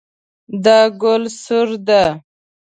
[0.63, 2.01] دا ګل سور ده